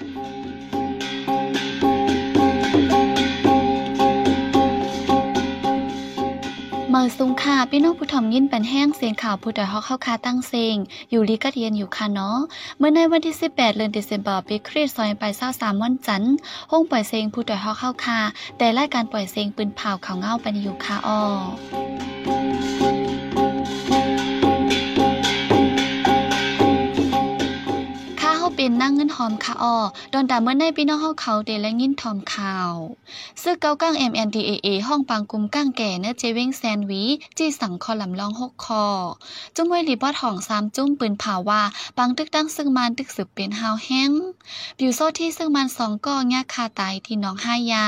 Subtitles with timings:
[0.00, 10.76] เมื่อสุงค่ะพี่น้องผู้ถ่อมยินเป็นแห้งเสียงข่าวผู้ใดฮอกเข้าคาตั้งเซง
[11.10, 12.38] อยู่ลีกัดเย็นอยู่ค่ะเนาะ
[12.78, 15.24] เมื่อในวันที่ 18 เดือนเดซ ember ปีคริสต์ซอยไป
[15.54, 16.34] 23วันจันทร์
[16.70, 18.18] ห้องปล่อยเซงผู้ใดฮอกเข้าคา
[18.58, 21.20] แต่รายการปล่อยเซงปืนเผาเขาเงาไปอยู่ค่ะอ้อ
[28.62, 29.76] เป็นนั่งเงินหอมค่ะออ
[30.12, 32.72] ดอนดาเมื่อในพี่น้องเฮาเขาเดและยินทอมข่าว
[33.42, 37.02] ซึ่งเกาก้าง MNDAA ห้องปังกุมก้างแก่เนื้อเจว้งแซนวี
[37.38, 38.84] จี้สังคอลำลองหกคอ
[39.56, 41.62] จุ้มไว้รีบอดห้องสามจุ้มปืนผ่าว่า
[41.96, 44.10] ปังตึกตั้งซึ่งมันตึกสืบเป็นฮาวแห้ง
[44.78, 47.86] บิวโซที่ซึ่งมันสองก้อยาคาตายที่น้องห้ายา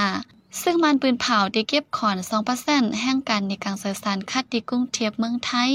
[0.62, 2.16] ซึ่งมันปืนเผาได้เก็บขอน
[2.58, 5.72] 2%แห่งกันในกลารเสือสารคัดดีกุ้งเทียบเมืองไทย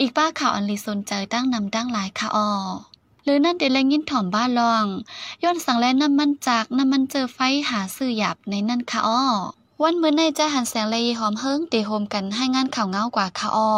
[0.00, 2.50] อีกป้าข่าวอันลีสนใจตั้งนำตั้งหลายค่ะออ
[3.24, 4.84] หรือนั่นเดลยินถ่อมบ้าลอง
[5.42, 7.38] ย้อนสั่งแลน้ำมันจากน้ำมันเจอไฟ
[7.70, 9.22] หาซื้อหยับในนั่นค่ะอ้อ
[9.82, 13.70] วันมื้อในจะหันแสงเลยหอมเฮิงเตโฮมกันให้งานข่าวเงากว่าค่ะอ้อ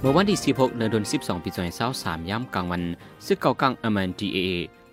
[0.00, 1.50] เมื่อวันที่ 16 เดือน12ปี
[1.90, 2.82] 2023ย่ำกลางวัน
[3.26, 4.38] ซึ่งเก่ากลางอเมนดีเอ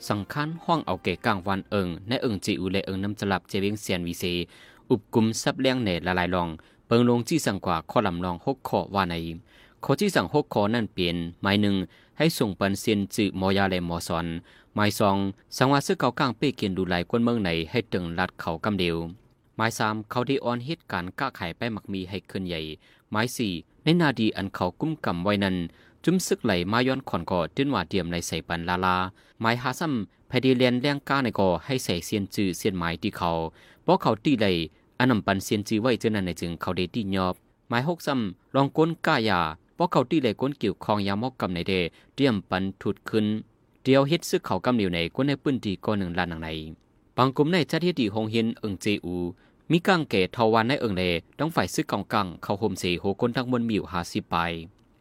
[0.10, 4.24] สังคัญห้องเอาเกกลางวันเอิงในเอิงจีอูแลเอิงน้ำจลับเจเวียงเซียนวีเซ
[4.90, 6.50] อุบกุมซับเลี้ยงเนละลายลอง
[6.88, 9.16] เปิงลงจี้สั่งกว่าข้อลำลองหกข้อว่าใน
[9.84, 11.76] ข้อที่สั่งหกข้อนั่นเปลี่ยนหมายหนึ่ง
[12.18, 14.28] ให้ส่งปันเซียนจือมอยาและมอซอน
[14.76, 15.18] หมายสอง
[15.58, 18.96] สังว่าซื้อเกากลางเป้เกียนดูหลกวนเมืองไหนให้ตึงลัดเขากำเดียว
[19.58, 22.62] หมายสามเขาได้ออนเหตุการณ์ก้าไข่ไปหมักมีให้ขึ้นใหญ่
[23.12, 25.56] หมายสี่ในนาดีอันเขากุ้มกำไว้นั้น
[26.04, 28.98] จุ้มซึกไหลมาย้อนขอนก่อตื้นว่าเดียมในใส่ปันลาลา
[29.42, 33.32] หมายหาซ้ำภายดีเลียนแรงก้าในก่อให้ใส่เซียนจือเซียนหมายที่เขา
[33.84, 34.48] เพราะเขาตีไหล
[35.00, 37.36] อันนำปันเซียนจีไว้เจานั้นในจึงเขาเดตียอบ
[37.70, 39.42] หมายหกซ้ำลองก้นก้ายา
[39.76, 41.74] เพราะเขาตีเลยก้นเกี่ยวคองยามอกกำในเด
[42.16, 43.26] เตรียมปันถุดขึ้น
[43.84, 46.50] เดียวเฮ็ดซึกเขากำเหนียวในก้นในปื้นดีก้อนหนึ่งลานหนังใน
[47.18, 49.16] บางกลุ่มในชาติที่ดีหงเฮียนเอิงเจอู
[49.72, 51.04] มีกังเกทวันในเอิงเล
[51.40, 54.36] ต้องฝ่ายซึกกองกังเขาโฮมเสโหก้นทั้งมวลมิวหาสิไป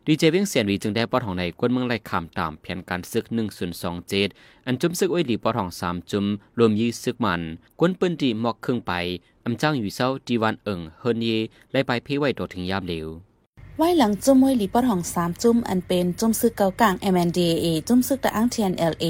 [0.08, 4.28] ดีเจเวียงเสียนวีจึงได้ปอดของในกวนเมืองไล่คำตามแผนการซึกหนึ่งส่วนสองเจ็ด
[4.66, 6.24] อันจุ่มซึกไว้ดีปอดของสามจุ่ม
[6.58, 7.42] รวมยี่ซึกมัน
[7.80, 8.92] กวนปืนดีหมอกครึ่งไป
[9.44, 11.28] อำจ้างอยู่เศร้าดีวันเอิงเฮินเย
[11.72, 13.08] ไล่ไปเพ่ไว้ตัวถึงยามเหลว
[13.78, 19.04] ไว้หลังจุ่มไวยลีปอดของสามจุ่มอันเป็นจุ่มซึกเกากลาง MNDA จุ่มซึกตะอังเทียน LA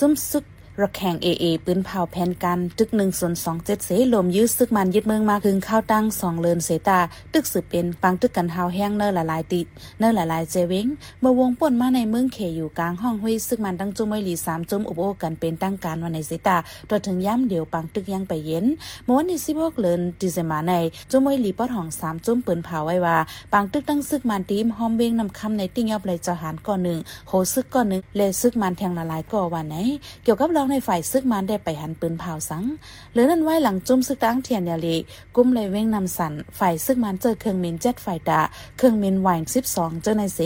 [0.00, 0.44] จุ่มซึก
[0.80, 6.98] ระแข่งเอเอปืนเผาแผ่นกันตึกหนึ่งส่วนสองเจ็ดเสลมยื้อซึกมันยึดเมืองมาคึงข้าวตั้งสองเลินเสตา
[7.34, 9.66] ตึกสืบเป็นปังตึกกันเฮาแห้งเนอหลายติด
[9.98, 10.86] เนอหลายเจวิง
[11.20, 16.56] เมื่อวงป่นมาในเมืองเขอยู่กลางห้องห้วยซึกมันตั้งจุ้มไว้หลีสามจุ้มอุบโอกันเป็นตั้งการวันในเสตา
[16.88, 18.66] ตัวถึงย้ำเดียวปังตึกยังไปเย็น
[19.04, 20.72] เมื่อวันที่สิบหกเลินดิเซมาใน
[21.10, 23.16] จุ้มไว้หลีปอดห้องสามจุ้มปืนเผาไว้ว่า
[23.52, 26.98] ปังตึกตั้งซึกมันทีมหอมเบงนำคำในติ้งยอบเลยจหารก่อนหนึ่ง
[27.28, 29.76] โหซึกก่อนหนึ่งเลซึกมันแทงละลายก่อวันไหน
[30.24, 32.64] เกี่ยวกับเราในฝ่ายซึกมันได้ไปหันปืนเผาสัง
[33.12, 34.96] หรือนั่นไว้หลังจุ่มซึกตั้งเทียนยาลี
[35.36, 38.40] กุ้มเลยเว้งนำสันฝ่ายซึกมันเจอเครื่องมินเจ็ดฝ่ายดา
[38.78, 40.40] เครื่องมินวายสิบสองเจอในเส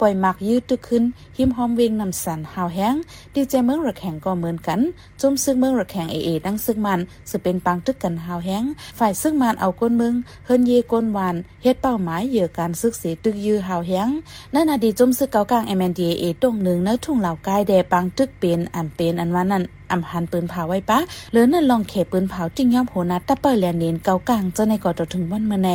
[0.00, 1.04] ปล่อยมักยืดตึกขึ้น
[1.36, 2.94] หิมหอมเว้งนำสันหาวแห้ง
[3.34, 4.80] ดีเจเมืองระแข่งก็เหมือนกัน
[5.20, 7.00] จุ่มซึกเมืองระแข่งเอเอดังซึกมัน
[7.30, 8.64] สืเป็นปังตึกกันหาวแห้ง
[8.98, 10.14] ฝ่ายซึกมันเอาก้นเมือง
[10.46, 14.08] เฮินเยก้นวานเฮ็ดเป้าหมายเหยื่อการซึกเสีตึกยื้อหาวแห้ง
[14.54, 20.98] นั่นอดีจุ่มซึกเกากลางเอเมนดีเอตรงหนึ่งเนื้อทุ่งเหล่ากายแดปังตึกเป็นอันเป็นอันว่านั่นอำหันปืนเผาไว้ปะ
[21.32, 25.70] หรือนั่นลองเขปืนเผาจริงย่อมโหนัดตะเปิลแลนเนนเกากลางเจ้าในก่อตถึงวันเมื่อใน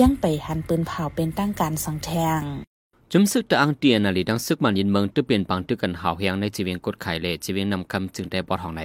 [0.00, 2.42] ยังไปหันปืนเผาเป็นตั้งการสังแทง
[3.12, 8.82] จุมซึกตะอังเตียนาลีดังซึกมันยินเมืองตึเปลี่ยนปังตึกกันหาวเฮียงในจีเวียงกดไข่เลจีเวียงนำคำจึงได้บอดห้องใน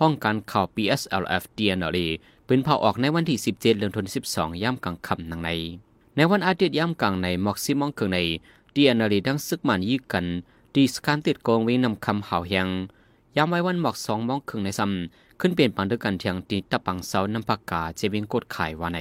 [0.00, 2.06] ห้องการข่าว PSLF เตียนาลี
[2.46, 5.50] เป็นเผาออกในวันที่ 17 เดือนธันวาคม12ย่ำกลางค่ำนังใน
[6.16, 8.18] ในวันอาทิตย์ย่ำกลางในมอกซิมองเคืองใน
[8.72, 10.26] เตียนาลีดังซึกมันยี่กัน
[10.74, 12.68] ดีสการติดกองวิ่งนำคำหาวเฮียง
[13.36, 18.98] ยามไว้วันหมอกสองมองครึ่งในซ้ำขึ้นเปลี่ยนปังด้วยกันเทียงตีตะปังเสาน้ำผักกาเจวิงกดขายว่าใน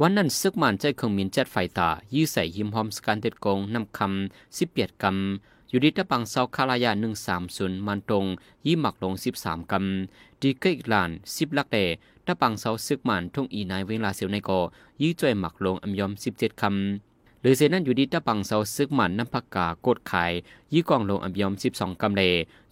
[0.00, 8.24] วันนั้นซึกมันใจเครื่องมินเจ็ดไฟตายื้อใส่หิมหอมสการเต็ดกงนำคำสิบเปียดกำอยู่ดีตะปังเสาคาลายาหนึ่งสามศูนย์มันตรง
[8.66, 11.78] ยี่หมักลงสิบสามกำดีเกอีกลานสิบลักเด
[12.26, 14.60] ตะปังเสาซึกมันทุ่งอีนายเวลาเสียวในกอ
[15.02, 17.11] ยื้อจ่วยหมักลงอัมยอมสิบเจ็ดคำ
[17.42, 20.32] หรือเซนั้นอยู่ดีตะปังเสาซึกมันน้ำผักกากดขาย
[20.72, 22.22] ยี่กองลงอับยอมสิบสองกำเล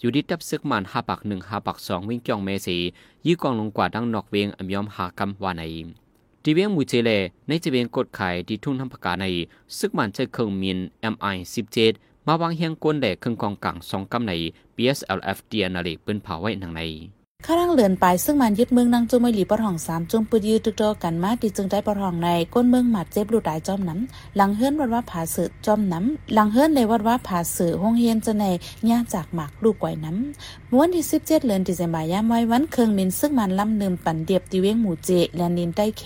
[0.00, 2.76] อยู่ดีตับซึกมันห้าปักหนึ่งห้าปักสองวิ่งจองเมสี
[3.26, 5.62] ยี่กองลงกว่าดังนอกเวียงอับยอมหากำวานใน
[6.42, 7.10] ทีเวียงมูเจเล
[7.46, 9.24] ในจีเวียงกดขายที่ทุ่งน้ำผักกาใน
[9.78, 10.78] ซึกมันใช้เครื่องมิน
[11.12, 11.92] MI สิบเจ็ด
[12.26, 14.32] มาวางเฮียงกวนแหลกเครื่องกองกังสองกำใน
[14.76, 16.82] BSLF เดียนาลีปืนเผาไว้หนังใน
[17.46, 28.44] ข้ารังเลือนไปซึ่งมันยึดเมืองนางจุมไม่หลีปอทองสามจุมปืดยืดตึกโตกันมาที่จึงได้ปอทองในก้นเมืองหมัดเจ็บลูดายจอมน้ำหลังเฮือนวัดว่าผาสือจอมน้ำหลังเฮือนในวัดว่าผาสือห้องเฮียนจะใน
[28.90, 36.04] ย่าจากหมากลูกไก่น้ำม้วนที่สิบเจ็ดเลือนที่เซมายามไว้วันเคืองมินซึ่งมันลำเนิมปั่นเดียบตีเว้งหมู่เจและนินได้แข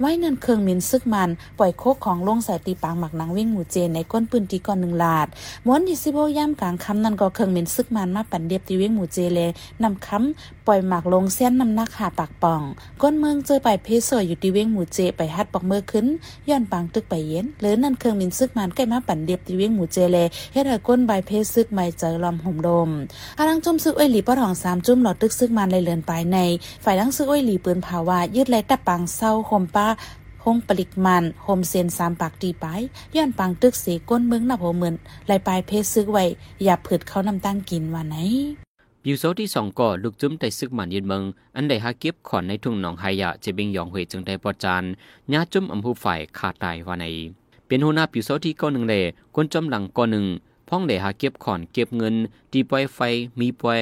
[0.00, 5.28] ไว้เนินเคืองมินซึ่งมันปล่อยโคกของลงใส่ตีปางหมักนางเว้งหมู่เจในก้นปืนตีก่อนหนึ่งลาด
[5.66, 9.48] ม้วนที่สิบหกย่ำกลางคำนั้นก็เคืองมินซึ่งมันมาปั่นเดียบตีเวงหมู่เจเลย
[9.82, 12.62] นำคำปล่อยหมากลงเส้นน้ำหนักหาปากป่อง
[13.02, 16.06] ก้นเมืองเจอไปเพศสวยอยู่ที่เว้งหมูเจไปฮัดปอกเมื่อขึ้น
[16.48, 20.18] ย้อนปางตึกไปเย็นหรือนั่นเครื่องมินซึกมันใกล้มาปั่นเดียบที่เว้งหมูเจเล
[20.52, 22.90] เฮ็ดให้ก้นใบเพศซึกไม่เจอลอมห่มลม
[23.38, 26.38] อารังจุ่มซึกอ้อยหลีป้อทองสามจุ่มหลอดตึกซึกมันเลยเลือนไปใน
[26.84, 29.88] ฝ่ายลังซึกอ้อยหลีปืนภาวะยืดแลตับปังเศร้าห่มป้า
[30.44, 32.66] หงปลิกมันโฮมเซนสามปากตีไป
[33.14, 34.94] ย้อนปังตึกเสก้นเมืองนับหัวหมื่น
[35.26, 36.24] ไหลปลายเพศซึกไว้
[36.64, 38.16] อย่าผืดเขานำตั้งกินว่าไหน
[39.04, 41.22] บิวโซที่สองก่อลูกจุ้มได้ซึกมันยืนเมือง
[41.56, 44.84] อันใดหาเก็บขอนในทุ่งหนองไฮยะจะบิงยองเหวยจึงได้ปอจาน
[45.32, 47.06] ญาจุ้มอำผู้ฝ่ายขาดตายว่าใน
[47.66, 49.02] เป็นหัวหน้าปิวโซที่ก้อนหนึ่งเลย
[49.34, 50.26] คนจอมหลังก้อนหนึ่ง
[50.68, 52.14] พ้องได้หาเก็บขอนเก็บเงิน
[52.52, 52.98] ตีปล่อยไฟ
[53.40, 53.80] มีปล่อย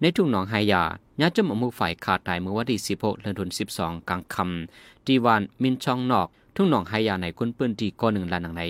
[0.00, 0.82] ในทุ่งหนองไฮยา
[1.20, 8.64] ญาจุ้มอำผู้ฝ่ายขาดตายเมื่อวันที่16เดือนธันวาคมกลางค่ำที่วานมินช่องนอก ทุ่งหนองไฮยาในคนปืนที่ก้อนหนึ่งลานหนังใน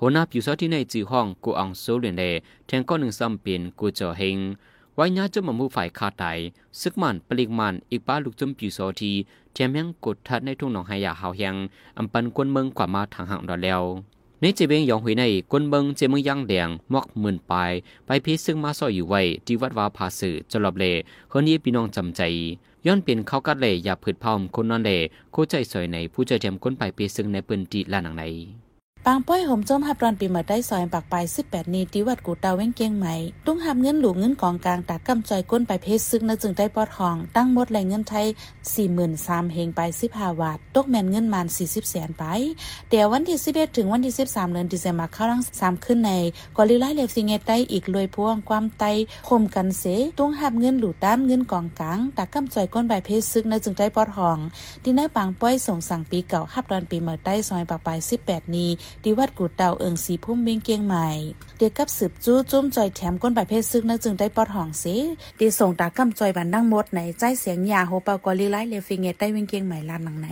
[0.00, 2.24] หัวหน้าผิวซที่ในจือห้องกูอังโซเลียนเล
[2.66, 4.38] แทงก้อนหนึ่งซ้ำเป็นกูเจอเฮง
[5.00, 6.24] ไว้ญาจะมามู่ฝ่ายคาไต
[6.80, 9.12] ซึกมันปลิกมันอีกป้าลูกจมปิวโซที
[9.52, 11.56] เทียมยังกดทัดในทุ่งหนองหายาหาวยัง
[11.98, 13.82] อำปันกวนเมืองกว่ามาทางห่างดอแล้ว
[14.40, 17.72] ในเจเบงยองหุยในกวนเบิงเจเมืองย่างแดงมอกหมื่นปลาย
[18.06, 20.84] ไปพีซึ่งมาซอยอยู่ไว้ที่วัดวาภาสือจลอบเล
[21.30, 22.20] คนนี้พี่น้องจำใจ
[22.86, 24.90] ย้อนเป็นเขากัดเลยอย่าผืดพอมคนนอนเล
[25.32, 28.24] โคใจสวยในผู้เจอเทียมก้นไปพีซึ่งในปืนตีลานังใน
[29.06, 33.14] ปางป้อยห่มจมหับรอนปีมาได้ซอยปากปลาย18 นีที่วัดกูเตาเว้งเกียงใหม่
[33.46, 38.26] ตุ้งหับเงินหลวงเงินกองกลางตากำจอยก้นไปเพชรซึ่งนจึงได้ปอดห้อง ตั้งหมดแหล่งเงินไทย
[38.90, 39.80] 43,000เฮงไป
[40.12, 42.24] 15บาทตกแม่นเงินมาน 40แสนไป
[42.90, 46.12] เดี๋ยววันที่ 11 ถึงวันที่ 13เดือนธันวาคมเข้ารัง3ขึ้นใน
[46.56, 48.84] กอลิไลเลฟซิงเงตได้อีกรวยพวงความไต
[49.28, 49.84] คมกันเส
[50.18, 54.38] ตุ้งหับเงินหลูด้านเงินกองกลางตากำจอยก้นใบเพชรซึ่งนจึงได้ปอดห้อง
[54.82, 58.68] ที่นายปางป้อยส่งสั่งปีเก่าหับรอนปีมาได้ซอยปากปลาย18 นี
[59.02, 61.06] ที่วัดกูเตาเอิงสีพุ่มเบงเกียงใหม่
[61.58, 64.84] เด็กกับสืบจู้จุ้มจอยแถมก้นใบเพศซึกนักจึงได้ปอดห้องเส
[65.38, 70.28] ดีส่งตากำจอยบันดังหมดไหนใจเสียงยาโฮปากอลีไลเลฟิงเงตได้เวงเกียงใหม่ลานหนังไหน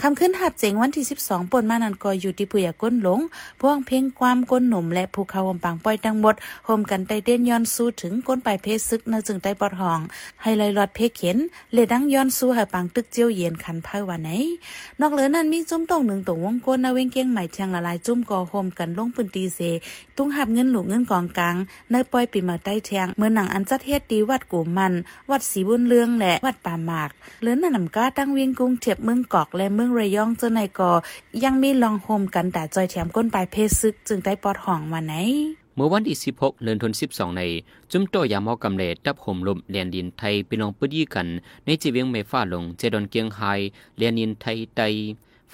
[0.00, 3.20] คำขึ้นหับเจงวันที่ 12ปนมานันกออยู่ที่ปุยก้นหลง
[3.60, 6.34] พวงเพ่งความก้นหนุ่มและภูเขาหมปังป้อยทั้งหมด
[6.64, 10.00] โฮมกันไตเด่นย้อนสู้ถึงก้นใบเพศซึกนักจึงได้ปอดห้อง
[10.42, 11.36] ให้เลยหลอดเพเข็น
[11.72, 14.30] เลดังย้อนสู้ให้ปังตึกเจียวเย็นคันเผาวันไหน
[15.00, 19.60] นอกเหลือนั้นมีจุ้มตรงหนึ่งตรงวงก้นนาเวงเกียงใหม่เชียงละลายจุ้มก่อโฮมกันลงปืนตีเส
[20.16, 21.56] ตุ้งหับเงินหลูกเงินกองกลาง
[21.90, 24.92] ในปล่อยปีมาใต้แทงเมื่อหนังอันจัดเฮ็ดดีวัดกูมัน
[25.30, 27.10] วัดสีบุญเรืองและวัดป่าหมาก
[27.42, 30.92] เลือนนำก้าตั้งเวียงกุ้งเทียบเมืองกอกและเมืองระยองเจ้าในกอ
[31.44, 35.14] ยังมีลองโฮมกันแต่จอยแถมก้นปลายเพศซึก จึงได้ปอดห่องมาไหน
[35.76, 37.42] เมื่อวันที่ 16 เดือนธันวาคม 12 ใน
[37.92, 41.26] จุ้มโตยามอกำเลดับห่มลมเลียนดินไทยไปลองปื้ยีกัน
[41.64, 43.40] ในจีเวียงเมฟ้าลง เจดอนเกียงไฮ
[43.98, 44.80] เลียนดินไทยไต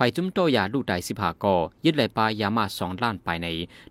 [0.01, 1.55] ไฟจุ้มโตยาลูกไดสิบหากอ
[1.85, 3.47] ยึดไหลปลายามาสองล้านไปใน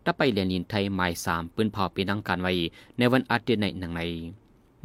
[0.06, 2.54] ถ้าไปเรียนยินไทยหมายสามปืนเผาปีนังการไว้
[2.98, 4.02] ในวันอาทิตย์ในหนังใน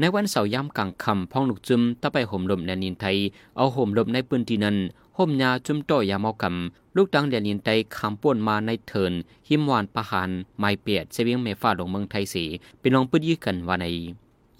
[0.00, 3.16] ในวันเสาร์ย่ำกลางคำพ้องลูกจุ้มถ้าไปห่มลมเรียนยินไทย
[3.56, 4.76] เอาห่มลมในปืนที่นั้น
[5.18, 9.12] ห่มยาจุ้มโตยาเมากำลูกดังเรียนยินไทยคำป่วนมาในเทิน
[9.48, 10.28] หิมวานประหาร
[10.58, 12.44] ไม้เปียดเสวียงเมฟ้าลงเมืองไทยสี
[12.80, 13.86] เป็นลองปืนยื้อกันว่าใน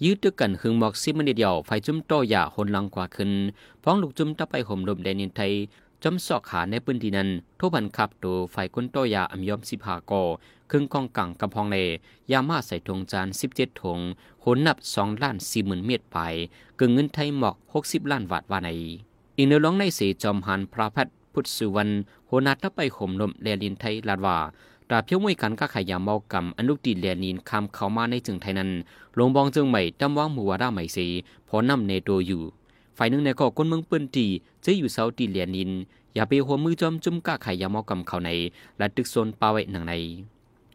[0.03, 3.31] ยืดด้วยกันหึงหมอกซิมันเดียวไฟจุ้มโตยาหนลังกว่าขึ้น
[3.83, 5.51] พ้องลูกจุ้มถ้าไปห่มลมเรียนยินไทย
[6.05, 7.29] จำสอกขาในพื้นที่นั้น
[7.59, 10.23] ทุบันขับตัวไฟก้นโตยาอัมยอมสิพากอ
[10.71, 11.77] ครึ่งกองกังกำพองเล
[12.31, 13.99] ยามาใส่ถงจานสิบเจ็ดถง
[14.43, 16.17] หนนับสองล้านสี่หมื่นเมตรไป
[16.79, 18.69] กึ่งเงินไทยหมอกหกสิบล้านบาทว่าใน
[19.37, 21.91] อีกเนื้อร้องในสีจอมหันพระพัดพุทธสุวรรณ
[22.27, 24.37] โหนัดทับไปข่มลมเลียลินไทยลาดว่า
[24.89, 28.69] ตราเพียวมวยกันก็ขายยาเมากำอนุตีเลียนินคำเข้ามาในจึงไทยนั้น
[29.17, 31.07] ลงบองจึงใหม่จำว่างมัวด้าใหม่สี
[31.47, 32.43] พอนำเนโตอยู่
[32.97, 34.27] ฝ่ายหนึ่งในก่อก้นเมืองปืนตี
[34.65, 35.71] จะอยู่เสาตีเลียนิน
[36.13, 38.29] อย่าไปหัวมือจอมจุ่มก้าไข่ยามอกำเขาใน
[38.77, 39.93] และตึกโซนปาไว้หนังใน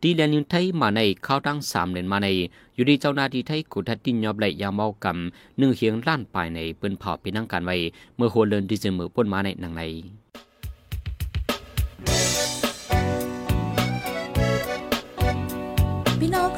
[0.02, 2.28] ตีเลียนินไทยมาในเข้าตั้งสามเดือนมาใน
[2.74, 7.76] อยู่ดีเจ้าหน้าที่ไทยกุทัดตินยอบไหลยามอกำหนึ่งเฮียงล้านปลายในเปิ้นเผาไปนั่งการไว้
[8.16, 9.82] เมื่อโหเลินดิเจมือป้นมาในหนังใน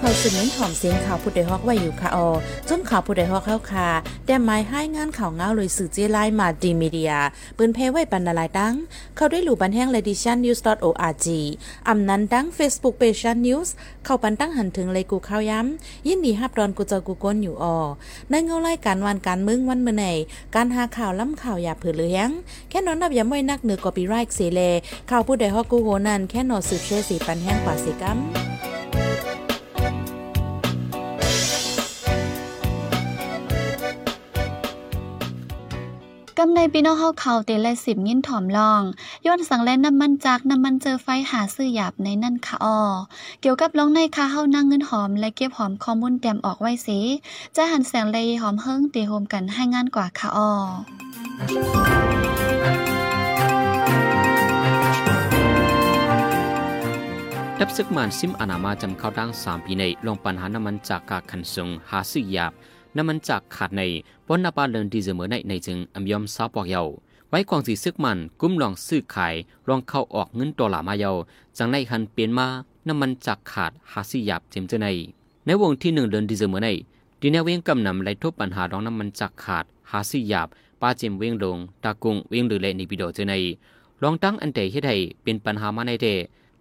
[0.03, 2.29] เขาสืบเน้นหอมเสียงข่าวผู้ใดฮอกไว้อยู่ค่ะออ
[2.69, 3.89] จุ้มข่าวผู้ใดฮอกเข้าค่ะ
[4.27, 7.13] แต่หมายให้งานข่าวเงาเลยสื่อเจไลมาดีมีเดีย
[7.57, 8.75] ปืนเพไว้บรรณาลายดัง
[9.17, 11.27] เข้าด้วยหลู่บันแห้ง l e d i t i o n news org
[11.89, 13.69] อำนั้นดัง Facebook p a g e news
[14.05, 17.77] เข้าปันตั้งหันถึงเลยกูข้าวย้ำยินดีฮับดอนกูเจอกูก้นอยู่ออ
[18.31, 20.07] ในเงาไล่การวันการมึงวันเมื่อไหน
[20.55, 22.29] การหาข่าวล้ำข่าวอย่าเผือเลี้ยง
[22.71, 24.61] แค่นอนนับอย่าไม่นักเหนือกอปีไรค์เสเล
[25.11, 28.21] ข่าวผู้ใดฮอกกูโหนันแค่นอสืบเชื่อสีปันแห้งกว่าสิกัม
[36.43, 38.83] กำในพี่น้องเฮาเขาเตและสิบยินถ่อมลอง
[39.27, 42.81] ย้อนสังแลน้ำมันจากน้ำมันเจอไฟหาซื้อหยาบในนั่นค่ะออ
[43.41, 46.99] เกี่ยวกับลองในค่าเฮานั่งเงินหอมและเก็บหอมข้อมูลเตรียมออกไว้สิ
[47.57, 50.51] จะหันแสงเลยหอมเฮิงเตโฮมกันให้งานกว่าค่ะออ
[57.61, 62.55] ดับซึกมันซิมอนามาจำเข้าดังสามปีในลงปัญหาน้ำมันจากกาคันซุงหาซื้อหยาบ
[62.97, 63.83] น้ำมันจากขาดใน
[64.27, 66.83] ปนนาปาเลินดีเซเมอในในจึงอำยอมซาปอกเยา
[67.29, 69.35] ไว้กองสีซึกมันกุ้มลองซื้อขาย
[69.69, 71.11] ลองเข้าออกเงินตัวหลามาเยา
[71.59, 72.47] จังในหันเปลี่ยนมา
[72.89, 74.89] น้ำมันจากขาดหาซื้อหยาบเจมเจใน
[75.47, 76.69] ในวงที่หนึ่งเดินดีเซเมอใน
[77.21, 80.49] ดีแนวเวียงกำนำไล่ทบปัญหาดองน้ำมันจากขาดหาซื้อหยาบ
[80.81, 83.35] ป้าเจมเวียงลงตากุงเวียงหรือเลในปิโดเจใน
[84.03, 86.07] ลองตั้งอันเดเฮ็ดให้เป็นปัญหามาในเด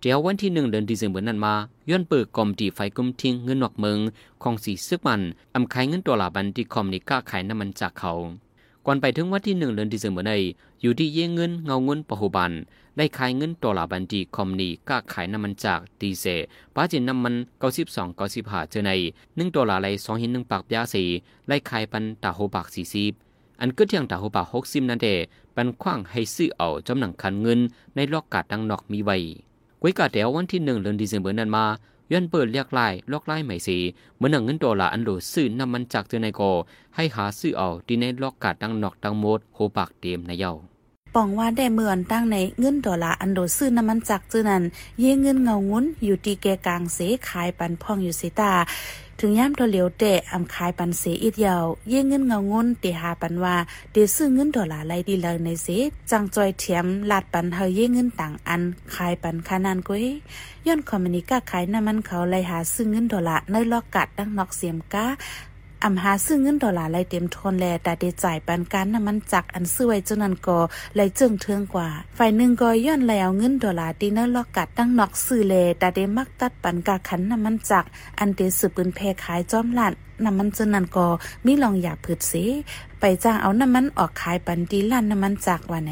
[0.02, 1.56] เดียววันที่หนึ่งเดือนดีเซมเบอร์นั้นมา
[1.90, 4.00] ย้อนเปิดกอมตีไฟกุมทิ้งเงินนอกเมือง
[4.44, 5.22] ของสีซึกมัน
[5.56, 8.12] อำขายเงินตัวลาบันที่คอมนิก้าขายน้ำมันจากเขา
[8.86, 10.32] ก่อนไปถึงวันที่หนึ่งเดือนดีเซมเบอร์ใน
[10.82, 12.52] อยู่ที่เย่เงินเงาเงินปะหุบัน
[12.98, 16.26] ได้ขายเงินตัวลาบันที่คอมนีก้าขายน้ำมันจากดีเซ
[16.76, 18.92] ป้าจินน้ำมันเก้าสิบสองเก้าสิบห้าเจอใน
[19.36, 21.04] หนึ่งตัวลาไรสองหินหนึ่งปากยาสี
[21.48, 23.14] ไล่ขายปันตาโฮปากสี่สิบ
[23.60, 25.08] อันก็เที่ยงตาโฮปากหกสิบนั่นเด
[25.56, 27.60] ปันคว้างให้ซื้อเอาจำหนังคันเงิน
[27.96, 29.18] ในลอกกาดดังนอกมีไว้
[29.82, 31.66] กวยกาเดียววันที่หนึ่งเดือนดีเซมเบอร์นั้นมา
[32.12, 33.78] ย้อนเปิดเรียกไล่ลอกไล่ใหม่สี
[34.16, 36.42] เหมือนหนังเงินดอลลาร์อันโดซื้อนำมันจากเจอในโก
[36.96, 40.54] ให้หาซื้อเอาดีในลอกกาดดังนอกดังโมดโฮปากเต็มในเย้า
[41.16, 44.64] ปองว่าได้เมื่อนตั้งในเงินดอลลาร์อันโดซื้อน้ำมันจากจื้อนั้น
[45.00, 48.52] เย่เงินเงางุ้นอยู่ตีแกกลางเสขายปันพ่องอยู่เสตา
[49.20, 53.56] ถึงย่ามตัวเหลียวเตะอำขายปันเสอีดยาวเย่เงินเงางนเตหาปันว่า
[53.92, 55.68] เดซื้อเงินดอลลาร์ไรดีเลยในเส
[56.12, 58.62] จังจอยเทียมลาดปันเฮาเย่เงินต่างอัน
[58.96, 60.06] ขายปันคานานกุ้ย
[60.68, 65.06] ย้อนคอมมินิก้าขายน้ำมันเขาไลหาซื้อเงินดอลลาร์ในลอกกัดดังนอกเสียมก้า
[65.86, 70.58] อำหาซื้อเงินดอลลาร์ไลเต็มทนแลแต่ได้จ่ายปันการน้ำมันจักอันซื้อไว้จนนั้นก็
[70.96, 77.86] ไลเจิงเทิงกว่า ฝ่ายหนึ่งก็ย้อนแล้วเงินดอลลาร์ตีเนอร์ลอกกัดตั้งนอกซื้อแลแต่ได้มักตัดปันกาขันน้ำมันจัก
[78.20, 79.94] อันเดสืบปืนแพขายจอมหลัน
[80.26, 81.08] น้ำมันจนนั้นก็
[81.46, 82.34] มีลองอยากผืดเส
[83.00, 85.92] ไปจ้างเอาน้ำมันออกขายปันดีลั่นน้ำมันจากว่าไหน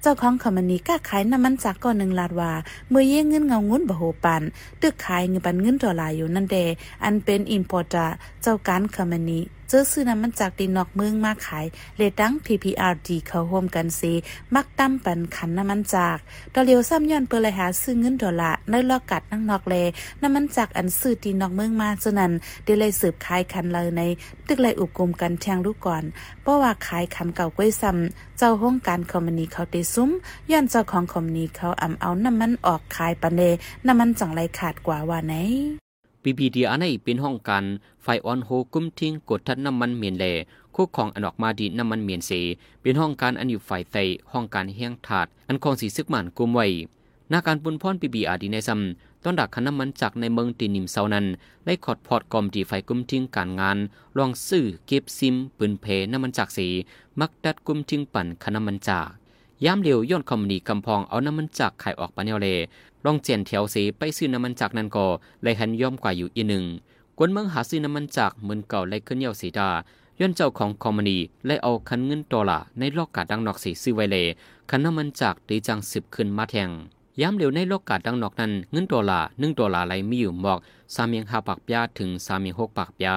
[0.00, 2.52] เจ้าของคอมมานีก้าขายน้ำมันจากก่อนหนึ่งลาดว่า
[2.88, 4.42] เมื่อเย่เงินเงางุ้นบะโหปัน
[4.80, 6.56] ตึกขายเงินปันเงินดอลลาร์อยู่นั่นเด
[7.04, 7.94] อันเป็นอินพอร์ต
[8.42, 11.66] เจ้าการคอมมานี เจอซื้อน้ำมันจากดีนนอกเมืองมาขาย
[11.96, 14.12] เลดัง PPRD เขาร่วมกันซี
[14.54, 16.18] มักตั้มปันขันน้ำมันจาก
[16.54, 19.74] ดอเลียวซ้ำย้อนเปลยหาซื้อเงินดอลลาร์ในลอกกัดนั่งนอกเล
[20.22, 22.32] น้ำมันจากอันซื้อดีนนอกเมืองมาจนนั้น
[22.64, 24.02] เดเลยสืบขายคันเลยใน
[24.46, 26.04] ตึกเลยอุกลมกันแทงลูกก่อน
[26.42, 30.10] เพราะว่าขายคันเก่าก้วยซ้ำเจ้าห้องการคอมมานีเขาเตซุ้ม
[30.50, 33.42] ย้อนเจ้าของคอมมานีเขาอำเอาน้ำมันออกขายปันเล
[33.86, 35.83] น้ำมันจังไรขาดกว่าว่าไหน
[36.24, 37.64] ปีบีดีอันนี้เป็นห้องการ
[38.02, 40.24] ไฟออนโฮกุ้มทิ้งกดทัดน้ำมันเมียนแล
[40.74, 42.30] คู่ของอันออกมาดีน้ำมันเมียนเส
[42.80, 43.96] เป็นห้องการอันอยู่ฝ่ายไต
[44.32, 46.66] ห้องการเฮียงถาด อันคองสีซึกหมันกุมไว้
[47.32, 51.26] นาการปุนพรปีบีอาดีในซ้ำต้นดักขันน้ำมันจากในเมืองตีนิมเซานั้น
[51.66, 53.78] ได้ขอดพอดกอมดีไฟกุ้มทิ้งการงาน
[54.18, 56.68] ลองซื้อเก็บซิม ปืนเพน้ำมันจากสี
[57.20, 59.08] มักดัดกุ้มทิ้งปั่นขันน้ำมันจาก
[59.64, 62.48] ย้ำเร็วย้อนคอมนีกำพองเอาน้ำมันจากไข่ออกปาเนวเล
[63.04, 65.06] ลองเจียนแถวสีไปซื้อน้ำมันจากนันก็
[65.42, 66.64] เลยหันย่อมกว่าอยู่อีหนึ่ง
[67.18, 69.68] กวนเมืองหาซื้อน้ำมันจากเหมือนเก่าเลยขึ้นเยาสีดา
[70.20, 74.24] ย้อนเจ้าของคอมมานีเลยเอาคันเงินดอลลาร์ในโลกกาดังนอกสีซื้อไวเลย
[74.70, 76.70] คันน้ำมันจากตีจังสิบขึ้นมาแทง
[77.20, 80.58] ย้ำเร็วในโลกกาดังนอกนั้นเงินดอลลาร์หนึ่งดอลลาร์ไรมีอยู่หมอก
[80.94, 83.16] สามเมียงห้าปากยาถึงสามเมียงหกปากยา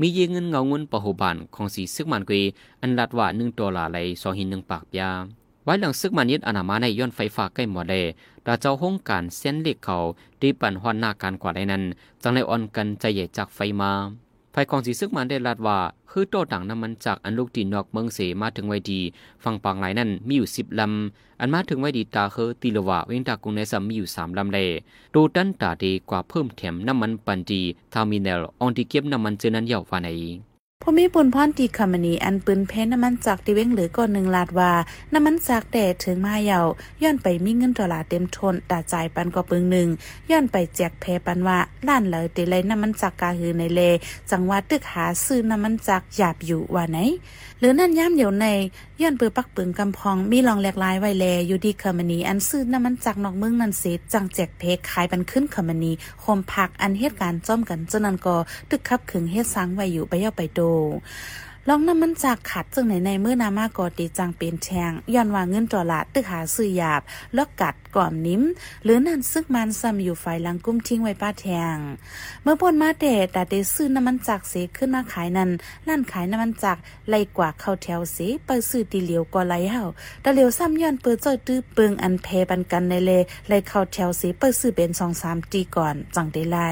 [0.00, 2.42] มีเยเงินเงาเงินปะหุบานของสีซึกมันกุย
[2.82, 5.10] อันลัดว่าหนึ่งดอลลาร์ไรสองหินหนึ่งปากยา
[5.66, 7.94] ไว้หลังซึกมันยึดอนามาในย้อนไฟฟ้าใกล้หมดเล
[8.46, 9.96] ดาเจ้าห้องการเส้นเล็กเขา
[10.40, 11.82] ดีปั่นหอนหน้าการกว่าได้นั้น
[12.22, 13.92] จังในอ่อนกันใจใหญ่จากไฟมา
[14.52, 15.78] ไฟของสีซึกมันได้ลาดว่า
[16.10, 19.00] คือโตต่างน้ำมันจากอันลูกดีนอกเมืองเสมาถึงไว้ดี
[19.44, 24.66] ฝั่งปางไหลนั้นมีอยู่สิบลำ อันมาถึงไว้ดีตาเคอตีลวะเว้นตากุงในซัมมีอยู่สามลำเลย
[25.14, 30.08] ดูดันตาดีกว่าเพิ่มแถมน้ำมันปันดีทามิเนลออนที่เก็บน้ำมันเจนั้นเยาวฟาใน
[30.82, 34.72] ผู้มีบุญพรตีคำมณีอันปืนเพนน้ำมันจากที่เว้งหรือก่อนหนึ่งลาดว่า
[35.14, 36.60] น้ำมันจากแดดถึงมาเยา
[37.02, 39.88] ย้อนไปมีเงินดอลลาร์เต็มทนตาจ่ายปันก็ปึงหนึ่ง
[40.30, 43.80] ย้อนไปแจกแพปันว่าล้านเลยเตเลยน้ำมันจากกาหือในเล
[44.30, 46.98] จังหวัดตึกหาซื้อน้ำมันจากหยาบอยู่ว่าไหน
[47.60, 48.46] หรือนั่นย่ำเดี๋ยวใน
[49.00, 58.36] ย้อนปือปักปึงกำพองมีรองแหลกลายไวแลอยู่ดีคอมมานีอันซื้อน้ำมันจากนอกเมืองนันเสจังแจกเพขายบันขึ้นคอมมานีโคมผักอันเหตุการณ์จ้อมกันจนนันก็
[58.70, 60.60] ตึกขับขึงเฮ็ดสังไว้อยู่ไปเย่าไปโด
[61.68, 67.02] ลองน้ำมันจากขัดจึงไหนในเมื่อนามากอดีจังเป็นแทงย้อนว่าเงินจอลลาร์ตึกหาซื้อหยาบ
[67.34, 68.42] แล้วกัด ก่อมนิ้ม
[68.84, 71.76] หรือนั่นซึกมันซ้ำอยู่ไฟลังกุ้มทิ้งไว้ป้าแทง
[72.42, 75.50] เมื่อปนมาเดแต่ได้ซื้อน้ำมันจากเสขึ้นมาขายนั้น
[75.88, 76.76] ร้านขายน้ำมันจาก
[77.08, 79.82] ไล่กว่าเข้าแถวเสไปซื้อตีเหลียวก็ไล่เฮา
[80.22, 83.12] แต่เหลียวซ้ำย้อนเปิดจ้อยตื้อเปิงอันเพปันกันในเล
[83.48, 86.70] ไล่เข้าแถวเสไปซื้อเป็นสองสามตีก่อนจังได้ไล่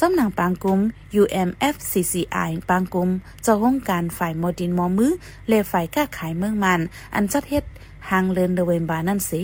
[0.00, 0.80] จำหนังปางกุ้ม
[1.20, 3.10] UMFCCI ปางกุ้ม
[3.42, 5.12] เจ้าห้องการฝ่ายโมดินมอมือ
[5.48, 6.80] เลฝ่ายก้าขายเมืองมัน
[7.14, 7.64] อันจัดเฮ็ด
[8.10, 9.42] หางเลินเดเวนบานั่นสิ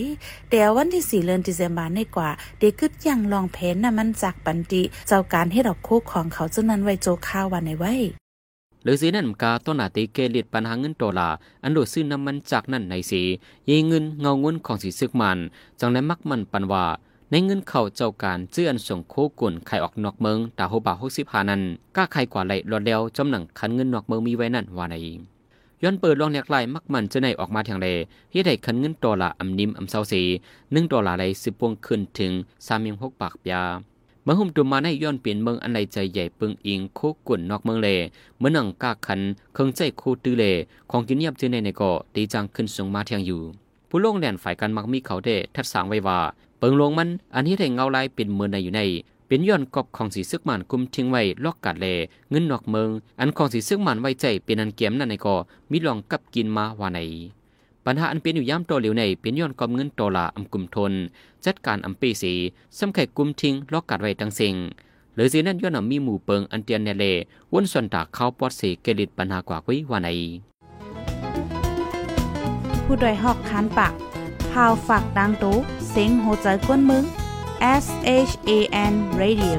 [0.50, 7.94] แต่วันที่สี่เลินดิเซมบาในกว่า เด็กึดยังลองเพนน่ะมันจากปันติเจ้าการเฮ็ดอกโคกของเขาจนนั้นไว้โจข้าววันในไว้
[8.82, 11.28] หรือสีนั่นกาต้นอาติเกลิดปัญหาเงินดอลลา
[11.64, 13.22] อันโดซื้อน้ำมันจากนั่นในสี
[13.68, 15.38] ยีเงินเงาเงินของสีซึกมัน
[15.80, 16.84] จังได้มักมันปันว่า
[17.30, 21.60] ในเงินเข้าเจ้าการเจื้อนส่งโคกุนไข่ออกนอกเมืองตาโฮบาหกสิบหานัน
[21.96, 24.96] ก้าไข่กว่าไหลรอดเดียวจำหนังคันเงินนอกเมืองมีไว้นั่นว่าใน
[25.84, 27.88] ย้อนเปิดลองแหลกลายมักมันจะในออกมาทางใด
[28.32, 30.22] เฮ็ดให้คันเงินดอลลาร์อำนิมอำเซาสี
[30.72, 32.32] หนึ่งดอลลาร์ใดสิบวงขึ้นถึง
[32.66, 33.62] สามยงหกปากยา
[34.22, 37.88] เมื่อหุ่มตุมมาในย้อนเปลี่ยนเมืองอันใดใจใหญ่ปึงอิงโคกุ่นนอกเมืองเล
[38.38, 39.20] เมื่อนังกาคัน
[39.54, 40.44] เครื่องใจโคตื้อเล
[40.90, 43.40] ของกินเยียบจือในในก็ตีจังขึ้นสูงมาเทียงอยู่
[43.88, 46.18] ผู้ลงแดนฝ่ายกันมักมีเขาเดทัดสางไว้ว่า
[46.58, 48.80] เปิงลงมันอันนี้ได้เงาลายเป็นเมืองในอยู่ใน
[49.32, 51.86] เป็นย้อนกอบของสีซึกมันกุมทิ้งไว้ลอกกัดเล
[52.30, 52.88] เงินนอกเมือง
[53.20, 55.34] อันของสีซึกมันไว้ใจเป็นอันเกียมนั่นในก็
[55.70, 57.00] มีลองกับกินมาว่าใน
[57.84, 60.92] ปัญหาอันเป็นอยู่ย่ำโตเหลียวในเป็นย้อนกอมเงินโตลาอำกลุ่มทน
[61.44, 62.32] จัดการอำปีสี
[62.78, 64.54] ซ้ำไข่กุมทิ้งลอกกัดไว้ทั้งสิ่ง
[65.14, 67.04] หรือสีนั้นย้อนมีหมู่เปิงอันเตียนเนเล
[67.52, 70.08] วนส่วนตากเข้าปอดสีเกลิดปัญหากว่าไว้ว่าใน
[72.84, 73.92] ผู้ดยหอกคานปาก
[74.50, 75.56] พาวฝากดังตู้
[75.90, 77.04] เซ็งโหใจกวนมึง
[77.62, 77.86] S
[78.28, 78.50] H A
[78.92, 79.58] N Radio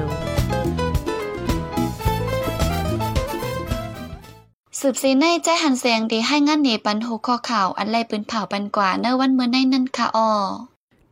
[4.80, 10.30] สืบซีในใจหันเสียงดีให้งานเนปันโหข้อข่าว อันไรปืนเผาปันกว่าเนวันเมื่อในนั่นค่ะออ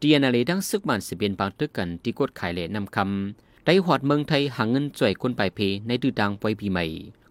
[0.01, 6.85] ดียนาเลดังซึกมันสิเบียนบางตึกกันที่กดขายเลนำคำได้หอดเมืองไทยหาเงินจ่วยคนไปเพในดื้อดังไว้ปีใหม่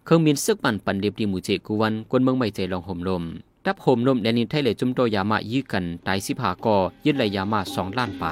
[0.04, 3.22] เครื่องบินซึกมันปันเรียบดีหมู่เจกูวันกวนเมืองไม่ใจลองห่มลม
[3.66, 8.26] ดับห่มลมแดนินไทยเลยจุ่มโตยามายื้อกันตายสิผากอยึดไหลยามาสองล้านไป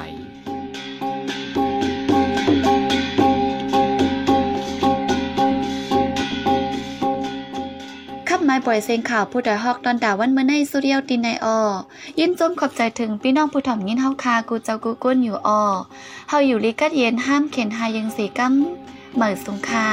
[8.51, 11.59] ไม้ปล่อยเสียงข่าวผู้ใดฮอกตอนด่าวันเมื่อในสุเรียวตินในออ
[12.19, 15.63] ยินจมขอบใจถึงพี่น้องผู้ถ่อมยินเฮาคากูเจ้ากูก้นอยู่ออ
[16.29, 18.53] เฮาอยู่ลิกัดเย็นห้ามเข็นหายังสีกั้ม
[19.15, 19.89] เหมือสุงคา